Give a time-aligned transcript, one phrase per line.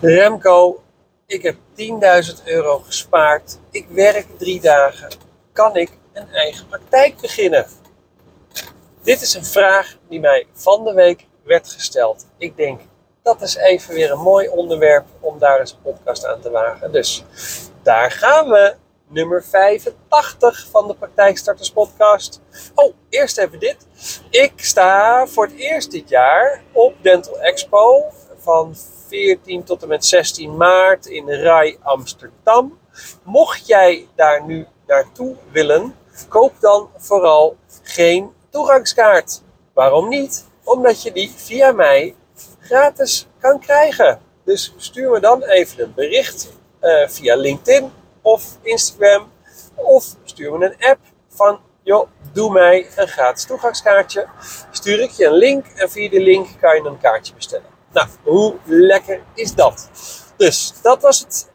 [0.00, 0.82] Remco,
[1.26, 3.58] ik heb 10.000 euro gespaard.
[3.70, 5.08] Ik werk drie dagen.
[5.52, 7.66] Kan ik een eigen praktijk beginnen?
[9.02, 12.26] Dit is een vraag die mij van de week werd gesteld.
[12.38, 12.80] Ik denk,
[13.22, 16.92] dat is even weer een mooi onderwerp om daar eens een podcast aan te wagen.
[16.92, 17.24] Dus
[17.82, 18.74] daar gaan we.
[19.08, 22.40] Nummer 85 van de Praktijkstarters podcast.
[22.74, 23.76] Oh, eerst even dit.
[24.30, 28.12] Ik sta voor het eerst dit jaar op Dental Expo
[28.44, 28.76] van
[29.08, 32.78] 14 tot en met 16 maart in Rai Amsterdam.
[33.22, 35.94] Mocht jij daar nu naartoe willen,
[36.28, 39.42] koop dan vooral geen toegangskaart.
[39.72, 40.44] Waarom niet?
[40.64, 42.14] Omdat je die via mij
[42.60, 44.20] gratis kan krijgen.
[44.44, 49.32] Dus stuur me dan even een bericht uh, via LinkedIn of Instagram.
[49.74, 54.26] Of stuur me een app van, joh, doe mij een gratis toegangskaartje.
[54.70, 57.73] Stuur ik je een link en via die link kan je een kaartje bestellen.
[57.94, 59.90] Nou, hoe lekker is dat?
[60.36, 61.50] Dus dat was het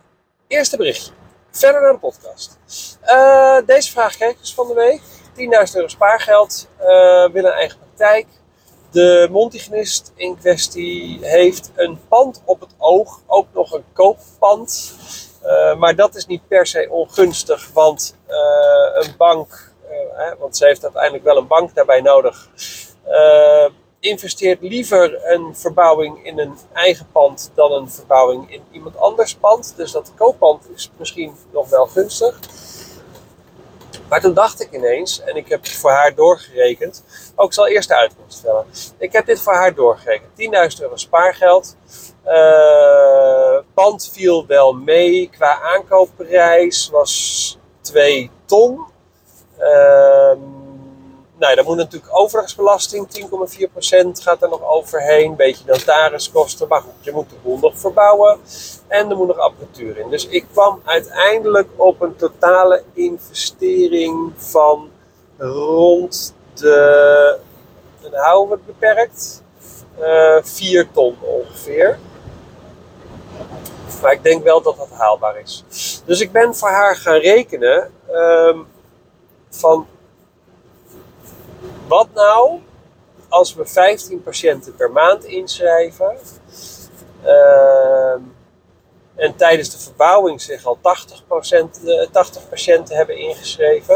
[0.47, 1.11] eerste berichtje.
[1.51, 2.57] Verder naar de podcast.
[3.05, 5.01] Uh, deze vraag kreeg dus van de week.
[5.67, 6.85] 10.000 euro spaargeld, uh,
[7.29, 8.27] wil een eigen praktijk.
[8.91, 14.93] De Montigenist in kwestie heeft een pand op het oog, ook nog een kooppand.
[15.43, 18.15] Uh, maar dat is niet per se ongunstig, want
[18.93, 19.73] een bank,
[20.39, 22.49] want ze heeft uiteindelijk wel een bank daarbij nodig,
[23.99, 29.73] investeert liever een verbouwing in een eigen pand dan een verbouwing in iemand anders pand.
[29.75, 32.39] Dus dat kooppand is misschien nog wel gunstig.
[34.09, 37.03] Maar toen dacht ik ineens, en ik heb voor haar doorgerekend.
[37.35, 38.65] Ook ik zal eerst de uitkomst stellen.
[38.97, 40.29] Ik heb dit voor haar doorgerekend.
[40.77, 41.75] 10.000 euro spaargeld.
[42.25, 45.29] Uh, pand viel wel mee.
[45.29, 48.85] Qua aankoopprijs was 2 ton.
[49.59, 50.08] Uh,
[51.39, 55.35] nou, dan moet natuurlijk overigsbelasting, 10,4% gaat er nog overheen.
[55.35, 58.39] Beetje notariskosten, maar goed, je moet de boel nog verbouwen.
[58.87, 60.09] En er moet nog apparatuur in.
[60.09, 64.89] Dus ik kwam uiteindelijk op een totale investering van
[65.37, 67.37] rond de,
[68.01, 69.43] dan houden we het beperkt,
[69.99, 71.99] uh, eh, 4 ton ongeveer.
[74.01, 75.63] Maar ik denk wel dat dat haalbaar is.
[76.05, 78.67] Dus ik ben voor haar gaan rekenen um,
[79.49, 79.87] van
[81.89, 82.59] wat nou
[83.29, 86.17] als we 15 patiënten per maand inschrijven
[87.25, 88.13] uh,
[89.15, 91.23] en tijdens de verbouwing zich al 80,
[92.11, 93.95] 80 patiënten hebben ingeschreven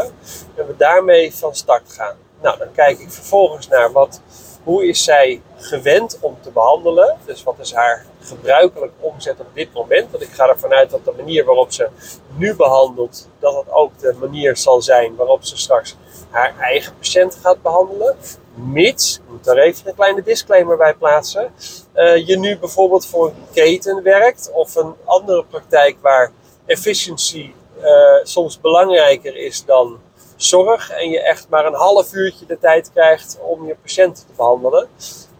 [0.54, 2.16] en we daarmee van start gaan?
[2.42, 4.20] Nou, dan kijk ik vervolgens naar wat,
[4.62, 7.16] hoe is zij gewend om te behandelen.
[7.24, 10.10] Dus wat is haar gebruikelijk omzet op dit moment.
[10.10, 11.88] Want ik ga ervan uit dat de manier waarop ze
[12.36, 15.96] nu behandelt, dat dat ook de manier zal zijn waarop ze straks
[16.30, 18.16] haar eigen patiënt gaat behandelen.
[18.54, 21.52] Mits, ik moet daar even een kleine disclaimer bij plaatsen,
[21.94, 26.32] uh, je nu bijvoorbeeld voor een keten werkt of een andere praktijk waar
[26.66, 27.88] efficiëntie uh,
[28.22, 30.00] soms belangrijker is dan
[30.36, 34.32] zorg en je echt maar een half uurtje de tijd krijgt om je patiënt te
[34.36, 34.88] behandelen.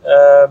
[0.05, 0.45] Uh,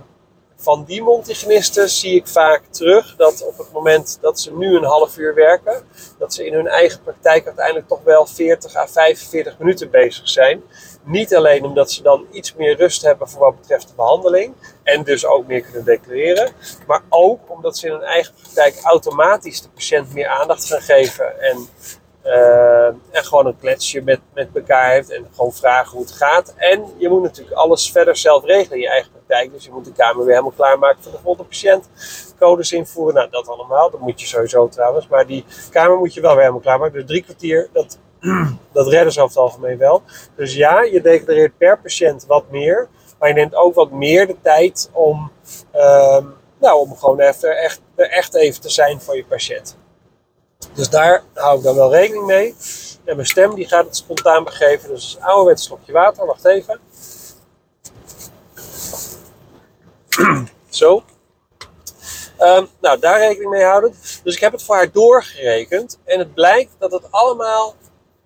[0.63, 4.83] van die Montigenisten zie ik vaak terug dat op het moment dat ze nu een
[4.83, 5.83] half uur werken,
[6.19, 10.63] dat ze in hun eigen praktijk uiteindelijk toch wel 40 à 45 minuten bezig zijn.
[11.03, 14.53] Niet alleen omdat ze dan iets meer rust hebben voor wat betreft de behandeling
[14.83, 16.51] en dus ook meer kunnen declareren,
[16.87, 21.41] maar ook omdat ze in hun eigen praktijk automatisch de patiënt meer aandacht gaan geven
[21.41, 21.67] en
[22.25, 26.53] uh, en gewoon een kletsje met, met elkaar heeft en gewoon vragen hoe het gaat.
[26.57, 29.22] En je moet natuurlijk alles verder zelf regelen in je eigen praktijk.
[29.51, 31.89] Dus je moet de kamer weer helemaal klaarmaken voor de volgende patiënt.
[32.39, 33.89] Codes invoeren, nou dat allemaal.
[33.89, 35.07] Dat moet je sowieso trouwens.
[35.07, 36.93] Maar die kamer moet je wel weer helemaal klaarmaken.
[36.93, 37.97] Dus drie kwartier, dat,
[38.73, 40.01] dat redden ze over het algemeen wel.
[40.35, 42.87] Dus ja, je declareert per patiënt wat meer.
[43.19, 45.31] Maar je neemt ook wat meer de tijd om,
[45.75, 46.25] uh,
[46.59, 49.77] nou, om gewoon even, echt, echt even te zijn voor je patiënt.
[50.73, 52.55] Dus daar hou ik dan wel rekening mee.
[53.05, 54.89] En mijn stem die gaat het spontaan begeven.
[54.89, 56.25] Dus ouderwets slokje water.
[56.25, 56.79] Wacht even.
[60.69, 61.03] Zo.
[62.39, 63.95] Um, nou, daar rekening mee houden.
[64.23, 65.99] Dus ik heb het voor haar doorgerekend.
[66.05, 67.75] En het blijkt dat het allemaal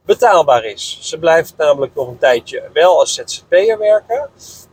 [0.06, 0.98] betaalbaar is.
[1.02, 4.30] Ze blijft namelijk nog een tijdje wel als ZZP'er werken.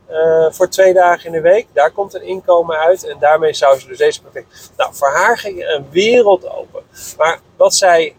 [0.09, 1.67] Uh, voor twee dagen in de week.
[1.73, 3.03] Daar komt een inkomen uit.
[3.03, 4.45] En daarmee zou ze dus deze praktijk.
[4.77, 6.83] Nou, voor haar ging een wereld open.
[7.17, 8.15] Maar wat zij,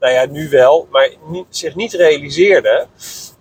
[0.00, 2.86] nou ja, nu wel, maar niet, zich niet realiseerde.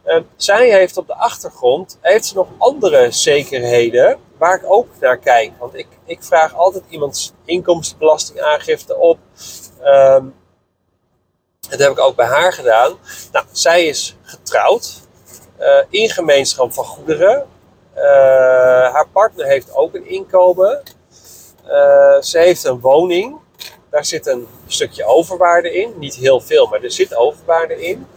[0.06, 5.18] Uh, zij heeft op de achtergrond heeft ze nog andere zekerheden waar ik ook naar
[5.18, 5.52] kijk.
[5.60, 9.18] Want ik, ik vraag altijd iemands inkomstenbelastingaangifte op.
[9.84, 10.36] Um,
[11.70, 12.98] dat heb ik ook bij haar gedaan.
[13.32, 15.02] Nou, zij is getrouwd.
[15.60, 17.48] Uh, in gemeenschap van goederen.
[17.96, 18.02] Uh,
[18.94, 20.84] haar partner heeft ook een inkomen.
[21.66, 23.36] eh, ze heeft een woning.
[23.90, 25.94] Daar zit een stukje overwaarde in.
[25.98, 28.08] Niet heel veel, maar er zit overwaarde in.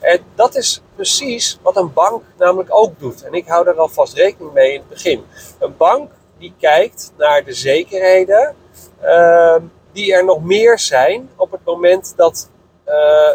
[0.00, 3.22] En dat is precies wat een bank namelijk ook doet.
[3.22, 5.24] En ik hou daar alvast rekening mee in het begin.
[5.58, 8.56] Een bank die kijkt naar de zekerheden
[9.00, 9.62] ehm,
[9.92, 12.50] die er nog meer zijn op het moment dat
[12.88, 13.30] uh,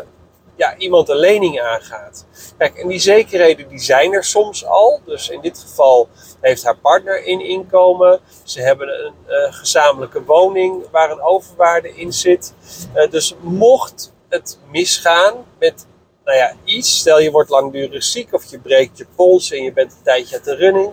[0.56, 2.26] ja, iemand een lening aangaat.
[2.58, 5.02] Kijk, en die zekerheden die zijn er soms al.
[5.06, 6.10] Dus in dit geval
[6.42, 8.20] heeft haar partner in inkomen.
[8.44, 12.54] Ze hebben een uh, gezamenlijke woning waar een overwaarde in zit.
[12.96, 15.86] Uh, dus mocht het misgaan met
[16.26, 19.74] nou ja, iets, stel je wordt langdurig ziek of je breekt je pols en je
[19.74, 20.92] bent een tijdje uit de running.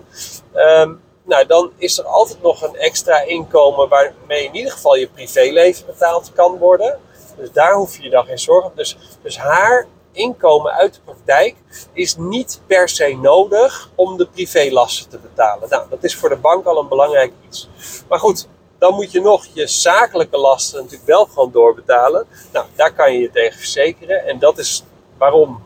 [0.55, 5.09] Um, nou, dan is er altijd nog een extra inkomen waarmee in ieder geval je
[5.09, 6.99] privéleven betaald kan worden.
[7.37, 8.73] Dus daar hoef je je dan geen zorgen.
[8.75, 11.57] Dus, dus haar inkomen uit de praktijk
[11.93, 15.69] is niet per se nodig om de privélasten te betalen.
[15.69, 17.69] Nou, dat is voor de bank al een belangrijk iets.
[18.09, 18.49] Maar goed,
[18.79, 22.27] dan moet je nog je zakelijke lasten natuurlijk wel gewoon doorbetalen.
[22.53, 24.27] Nou, daar kan je je tegen verzekeren.
[24.27, 24.85] En dat is
[25.23, 25.63] waarom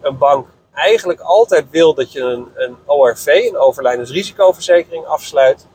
[0.00, 5.66] een bank eigenlijk altijd wil dat je een, een ORV, een overlijdensrisicoverzekering, afsluit.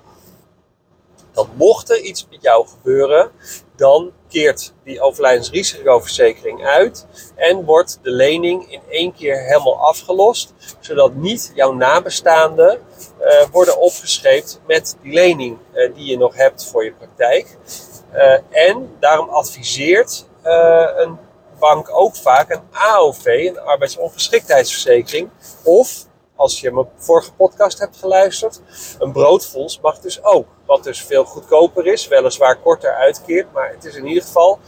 [1.32, 3.32] Dat mocht er iets met jou gebeuren,
[3.76, 7.06] dan keert die overlijdensrisicoverzekering uit
[7.36, 12.80] en wordt de lening in één keer helemaal afgelost, zodat niet jouw nabestaanden
[13.22, 17.58] uh, worden opgeschreven met die lening uh, die je nog hebt voor je praktijk.
[18.14, 20.26] Uh, en daarom adviseert
[20.98, 21.18] een
[21.60, 25.30] bank ook vaak een AOV, een arbeidsongeschiktheidsverzekering,
[25.64, 26.06] of
[26.36, 28.62] als je mijn vorige podcast hebt geluisterd,
[29.00, 30.48] een broodfonds mag dus ook.
[30.66, 34.60] Wat dus veel goedkoper is, weliswaar korter uitkeert, maar het is in ieder geval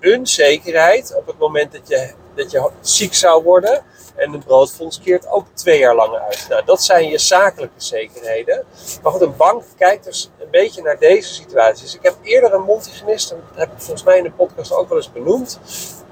[0.00, 3.84] een zekerheid op het moment dat je, dat je ziek zou worden.
[4.16, 6.46] En een broodfonds keert ook twee jaar lang uit.
[6.48, 8.64] Nou, dat zijn je zakelijke zekerheden.
[9.02, 11.94] Maar goed, een bank kijkt dus een beetje naar deze situaties.
[11.94, 14.88] Ik heb eerder een multigenist, en dat heb ik volgens mij in de podcast ook
[14.88, 15.60] wel eens benoemd,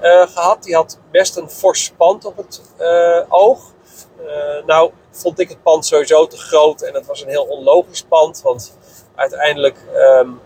[0.01, 0.63] uh, gehad.
[0.63, 3.73] Die had best een fors pand op het uh, oog.
[4.25, 8.03] Uh, nou, vond ik het pand sowieso te groot en het was een heel onlogisch
[8.03, 8.77] pand, want
[9.15, 10.41] uiteindelijk um,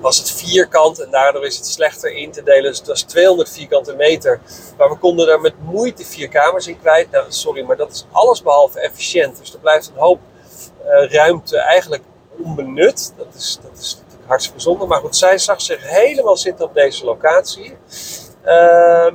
[0.00, 2.62] was het vierkant en daardoor is het slechter in te delen.
[2.62, 4.40] Dus het was 200 vierkante meter.
[4.76, 7.10] Maar we konden er met moeite vier kamers in kwijt.
[7.10, 9.38] Nou, sorry, maar dat is alles behalve efficiënt.
[9.38, 10.20] Dus er blijft een hoop
[10.84, 12.02] uh, ruimte eigenlijk
[12.44, 13.12] onbenut.
[13.16, 14.86] Dat is, dat is natuurlijk hartstikke zonde.
[14.86, 17.76] Maar goed, zij zag zich helemaal zitten op deze locatie.
[18.46, 19.06] Uh,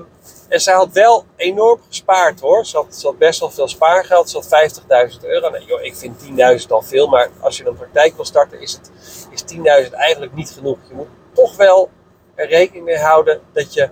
[0.48, 2.66] en zij had wel enorm gespaard hoor.
[2.66, 4.30] Ze had, ze had best wel veel spaargeld.
[4.30, 4.72] Ze had
[5.14, 5.50] 50.000 euro.
[5.50, 6.24] Nou, joh, ik vind
[6.62, 7.08] 10.000 al veel.
[7.08, 8.92] Maar als je een praktijk wil starten, is, het,
[9.32, 9.44] is
[9.88, 10.78] 10.000 eigenlijk niet genoeg.
[10.88, 11.90] Je moet toch wel
[12.36, 13.90] er rekening mee houden dat je,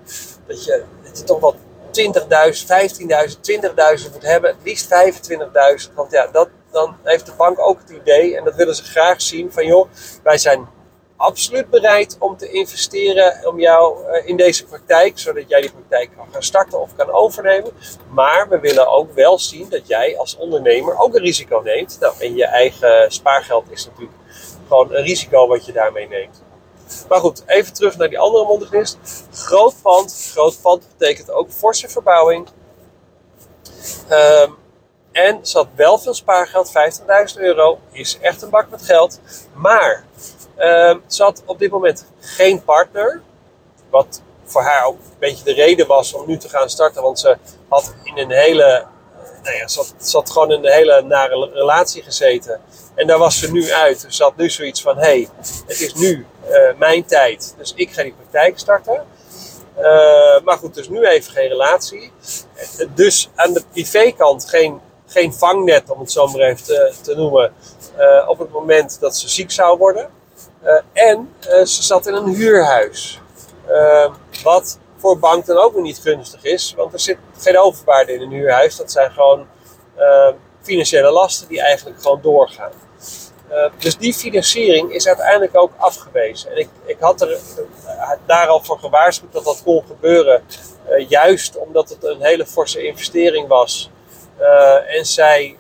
[0.48, 1.58] dat je, dat je toch wel 20.000,
[3.30, 3.36] 15.000,
[4.06, 4.50] 20.000 moet hebben.
[4.50, 4.88] Het liefst
[5.88, 5.94] 25.000.
[5.94, 8.38] Want ja, dat, dan heeft de bank ook het idee.
[8.38, 9.52] En dat willen ze graag zien.
[9.52, 9.90] Van joh,
[10.24, 10.68] wij zijn
[11.18, 16.10] absoluut bereid om te investeren om jou uh, in deze praktijk, zodat jij die praktijk
[16.16, 17.72] kan gaan starten of kan overnemen.
[18.10, 21.98] Maar we willen ook wel zien dat jij als ondernemer ook een risico neemt.
[22.00, 24.18] Nou, en je eigen spaargeld is natuurlijk
[24.68, 26.44] gewoon een risico wat je daarmee neemt.
[27.10, 28.98] Maar goed, even terug naar die andere mondernist.
[29.32, 30.30] Groot pand.
[30.32, 32.48] Groot pand betekent ook forse verbouwing.
[34.12, 34.56] Um,
[35.12, 36.72] en had wel veel spaargeld,
[37.36, 37.80] 15.000 euro.
[37.92, 39.20] Is echt een bak met geld.
[39.54, 40.06] Maar
[40.60, 43.22] uh, ze had op dit moment geen partner.
[43.90, 47.02] Wat voor haar ook een beetje de reden was om nu te gaan starten.
[47.02, 48.86] Want ze had in een hele.
[49.44, 49.68] Nou ja,
[50.12, 52.62] had gewoon in een hele nare relatie gezeten.
[52.96, 54.02] En daar was ze nu uit.
[54.02, 55.30] Dus ze had nu zoiets van: hé, hey,
[55.68, 57.56] het is nu uh, mijn tijd.
[57.58, 59.06] Dus ik ga die praktijk starten.
[59.78, 62.12] Uh, maar goed, dus nu even geen relatie.
[62.96, 66.66] Dus aan de privékant geen, geen vangnet, om het zo maar even
[67.02, 67.54] te, noemen.
[67.98, 70.10] Uh, op het moment dat ze ziek zou worden.
[70.64, 73.22] Uh, en uh, ze zat in een huurhuis.
[73.70, 78.14] Uh, wat voor bank dan ook nog niet gunstig is, want er zit geen overwaarde
[78.14, 78.76] in een huurhuis.
[78.76, 79.48] Dat zijn gewoon
[80.62, 82.72] financiële lasten die eigenlijk gewoon doorgaan.
[83.78, 86.52] dus die financiering is uiteindelijk ook afgewezen.
[86.52, 87.38] En ik, ik had er
[88.26, 90.44] daar al voor gewaarschuwd dat dat kon gebeuren.
[91.08, 93.90] juist omdat het een hele forse investering was.
[94.88, 95.58] en zij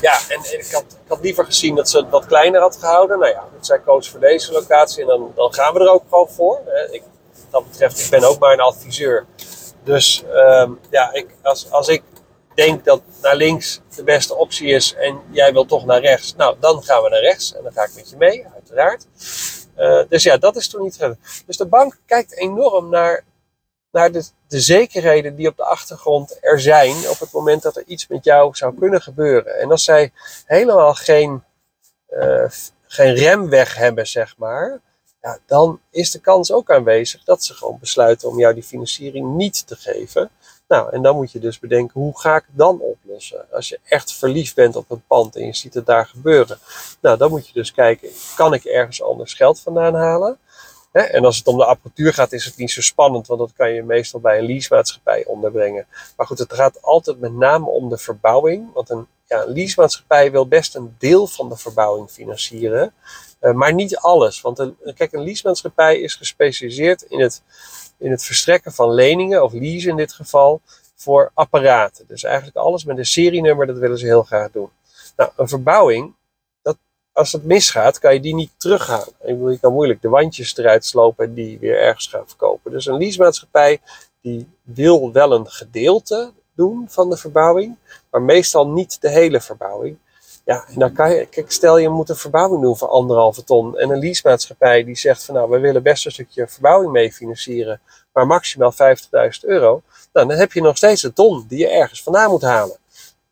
[0.00, 3.18] ja, en, ik, had, had, liever gezien dat ze het wat kleiner had gehouden.
[3.18, 6.28] Nou ja, zij koos voor deze locatie en dan, dan gaan we er ook gewoon
[6.28, 6.60] voor.
[6.90, 7.02] Ik,
[7.32, 9.26] wat dat betreft, ik ben ook maar een adviseur.
[9.84, 12.02] Dus um, ja, ik, als, als ik
[12.54, 16.56] denk dat naar links de beste optie is en jij wil toch naar rechts, nou
[16.60, 19.06] dan gaan we naar rechts en dan ga ik met je mee, uiteraard.
[19.78, 20.98] Uh, dus ja, dat is toen niet.
[21.46, 23.24] Dus de bank kijkt enorm naar
[23.96, 27.84] naar de, de zekerheden die op de achtergrond er zijn op het moment dat er
[27.86, 29.58] iets met jou zou kunnen gebeuren.
[29.58, 30.12] En als zij
[30.46, 31.42] helemaal geen
[32.86, 34.80] geen remweg hebben, zeg maar.
[35.20, 39.36] Ja, dan is de kans ook aanwezig dat ze gewoon besluiten om jou die financiering
[39.36, 40.30] niet te geven.
[40.68, 43.46] Nou, en dan moet je dus bedenken, hoe ga ik het dan oplossen?
[43.52, 46.58] Als je echt verliefd bent op een pand en je ziet het daar gebeuren.
[47.00, 50.38] Nou, dan moet je dus kijken, kan ik ergens anders geld vandaan halen?
[51.04, 53.72] En als het om de apparatuur gaat, is het niet zo spannend, want dat kan
[53.72, 55.86] je meestal bij een leasemaatschappij onderbrengen.
[56.16, 58.72] Maar goed, het gaat altijd met name om de verbouwing.
[58.74, 62.94] Want een, ja, een wil best een deel van de verbouwing financieren,
[63.40, 64.40] uh, maar niet alles.
[64.40, 67.42] Want een, kijk, een leasemaatschappij is gespecialiseerd in het,
[67.98, 70.60] in het verstrekken van leningen, of lease in dit geval,
[70.94, 72.04] voor apparaten.
[72.08, 74.70] Dus eigenlijk alles met een serienummer, dat willen ze heel graag doen.
[75.16, 76.14] Nou, een verbouwing
[77.16, 79.14] als het misgaat, kan je die niet terughalen.
[79.22, 82.70] Ik je kan moeilijk de wandjes eruit slopen en die weer ergens gaan verkopen.
[82.70, 83.80] Dus een leasemaatschappij
[84.20, 87.76] die wil wel een gedeelte doen van de verbouwing,
[88.10, 89.98] maar meestal niet de hele verbouwing.
[90.44, 93.78] Ja, en dan kan je, kijk, stel je moet een verbouwing doen voor anderhalve ton.
[93.78, 97.80] En een leasemaatschappij die zegt van nou, we willen best een stukje verbouwing mee financieren,
[98.12, 98.78] maar maximaal 50.000
[99.40, 99.82] euro.
[100.12, 102.76] Nou, dan heb je nog steeds een ton die je ergens vandaan moet halen.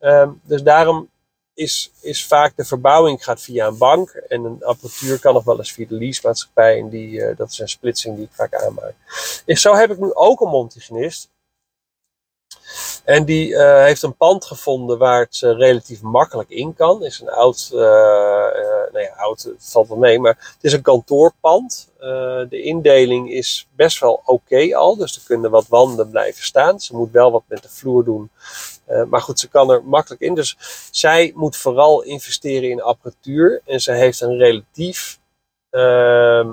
[0.00, 1.08] Um, dus daarom
[1.54, 4.10] is, is vaak de verbouwing gaat via een bank.
[4.10, 6.78] En een apparatuur kan nog wel eens via de leasemaatschappij.
[6.78, 8.94] En die, uh, dat is een splitsing die ik vaak aanmaak.
[9.46, 11.32] Zo heb ik nu ook een montigenist.
[13.04, 17.04] En die uh, heeft een pand gevonden waar het uh, relatief makkelijk in kan.
[17.04, 17.80] Is een oud, uh,
[18.92, 21.88] nou ja, oud, het valt wel mee, maar het is een kantoorpand.
[22.48, 26.80] de indeling is best wel oké al, dus er kunnen wat wanden blijven staan.
[26.80, 28.30] Ze moet wel wat met de vloer doen.
[29.08, 30.34] Maar goed, ze kan er makkelijk in.
[30.34, 30.56] Dus
[30.90, 33.60] zij moet vooral investeren in apparatuur.
[33.64, 35.18] En ze heeft een relatief
[35.70, 36.52] ehm,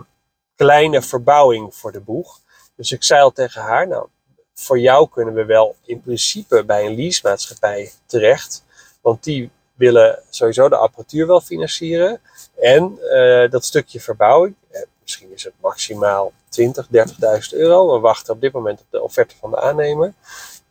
[0.55, 2.39] kleine verbouwing voor de boeg.
[2.75, 4.07] Dus ik zei al tegen haar, nou,
[4.53, 8.63] voor jou kunnen we wel in principe bij een leasemaatschappij terecht.
[9.01, 12.21] Want die willen sowieso de apparatuur wel financieren.
[12.59, 17.93] En uh, dat stukje verbouwing, eh, misschien is het maximaal 20, 30.000 euro.
[17.93, 20.13] We wachten op dit moment op de offerte van de aannemer.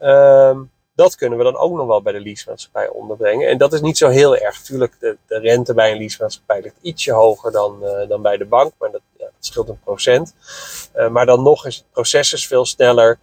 [0.00, 0.58] Uh,
[1.00, 3.49] dat kunnen we dan ook nog wel bij de leasemaatschappij onderbrengen.
[3.49, 4.61] En dat is niet zo heel erg.
[4.61, 8.45] Tuurlijk, de, de rente bij een leasemaatschappij ligt ietsje hoger dan, uh, dan bij de
[8.45, 8.73] bank.
[8.78, 10.35] Maar dat, ja, scheelt een procent.
[10.97, 13.19] Uh, maar dan nog is het proces veel sneller.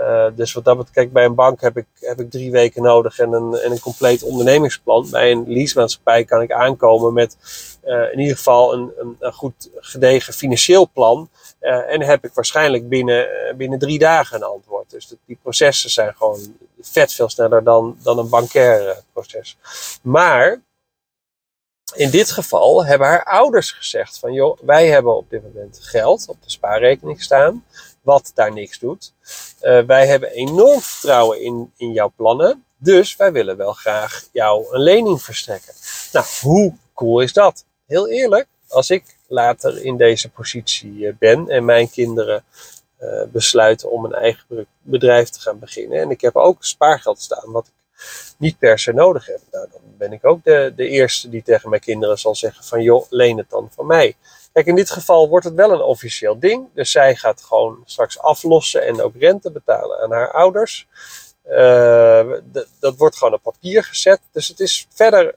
[0.00, 2.82] Uh, dus wat dat betreft, kijk, bij een bank heb ik, heb ik drie weken
[2.82, 5.10] nodig en een, en een compleet ondernemingsplan.
[5.10, 7.36] Bij een leasemaatschappij kan ik aankomen met
[7.84, 11.30] uh, in ieder geval een, een, een, goed gedegen financieel plan.
[11.60, 13.26] Uh, en heb ik waarschijnlijk binnen,
[13.56, 14.90] binnen drie dagen een antwoord.
[14.90, 19.56] Dus die processen zijn gewoon vet veel sneller dan, dan een bankair proces.
[20.02, 20.60] Maar
[21.94, 26.24] in dit geval hebben haar ouders gezegd van joh, wij hebben op dit moment geld
[26.28, 27.64] op de spaarrekening staan
[28.02, 29.12] wat daar niks doet.
[29.62, 32.64] Uh, wij hebben enorm vertrouwen in, in jouw plannen.
[32.76, 35.74] Dus wij willen wel graag jou een lening verstrekken.
[36.12, 37.64] Nou, hoe cool is dat?
[37.86, 42.44] Heel eerlijk, als ik later in deze positie eh, ben en mijn kinderen
[43.00, 46.00] uh, besluiten om een eigen bedrijf te gaan beginnen.
[46.00, 47.72] En ik heb ook spaargeld staan, wat ik
[48.38, 49.40] niet per se nodig heb.
[49.50, 52.82] Nou, dan ben ik ook de, de eerste die tegen mijn kinderen zal zeggen van
[52.82, 54.16] joh, leen het dan van mij.
[54.52, 56.68] Kijk, in dit geval wordt het wel een officieel ding.
[56.74, 60.86] Dus zij gaat gewoon straks aflossen en ook rente betalen aan haar ouders.
[61.48, 62.32] Uh,
[62.78, 64.20] dat wordt gewoon op papier gezet.
[64.32, 65.34] Dus het is verder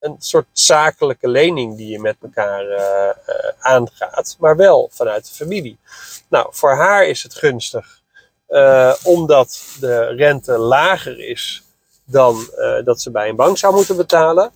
[0.00, 5.34] een soort zakelijke lening die je met elkaar uh, uh, aangaat, maar wel vanuit de
[5.34, 5.78] familie.
[6.28, 8.02] Nou, voor haar is het gunstig,
[9.02, 11.62] omdat de rente lager is
[12.04, 12.50] dan
[12.84, 14.52] dat ze bij een bank zou moeten betalen.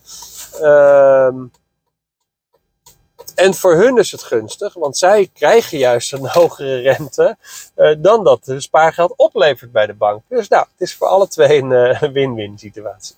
[3.38, 7.36] En voor hun is het gunstig, want zij krijgen juist een hogere rente
[7.76, 10.22] uh, dan dat hun spaargeld oplevert bij de bank.
[10.28, 13.14] Dus nou, het is voor alle twee een win-win uh, situatie.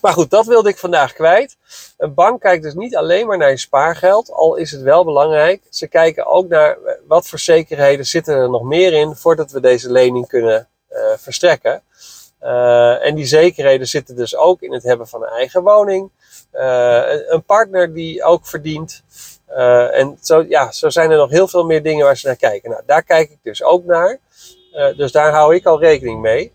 [0.00, 1.56] Maar goed, dat wilde ik vandaag kwijt.
[1.96, 5.62] Een bank kijkt dus niet alleen maar naar je spaargeld, al is het wel belangrijk.
[5.70, 9.60] Ze kijken ook naar eh, wat voor zekerheden zitten er nog meer in voordat we
[9.60, 11.82] deze lening kunnen uh, verstrekken.
[12.44, 16.10] Uh, en die zekerheden zitten dus ook in het hebben van een eigen woning,
[16.52, 19.02] uh, een partner die ook verdient.
[19.50, 22.36] Uh, en zo, ja, zo zijn er nog heel veel meer dingen waar ze naar
[22.36, 22.70] kijken.
[22.70, 24.18] Nou, daar kijk ik dus ook naar.
[24.96, 26.52] dus daar hou ik al rekening mee.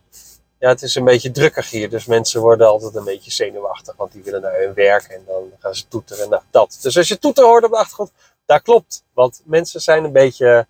[0.60, 4.12] Ja, het is een beetje drukkig hier, dus mensen worden altijd een beetje zenuwachtig, want
[4.12, 6.30] die willen naar hun werk en dan gaan ze toeteren.
[6.30, 6.80] Nou, dat.
[6.82, 8.12] Dus als je toeter hoort op de achtergrond,
[8.46, 9.04] dat klopt.
[9.14, 10.68] Want mensen zijn een beetje,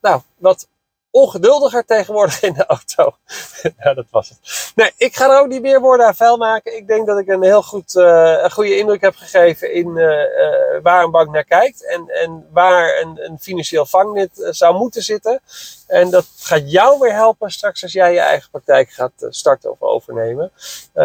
[0.00, 0.68] nou, wat
[1.16, 3.16] ongeduldiger tegenwoordig in de auto.
[3.82, 4.38] ja, dat was het.
[4.74, 6.76] Nee, ik ga er ook niet meer woorden aan vuil maken.
[6.76, 10.04] Ik denk dat ik een heel goed, uh, een goede indruk heb gegeven in uh,
[10.04, 11.86] uh, waar een bank naar kijkt.
[11.86, 15.40] En, en waar een, een financieel vangnet zou moeten zitten.
[15.86, 19.82] En dat gaat jou weer helpen straks als jij je eigen praktijk gaat starten of
[19.82, 20.52] overnemen.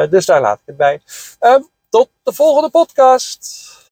[0.10, 1.02] dus daar laat ik het bij.
[1.40, 3.72] Um, tot de volgende podcast.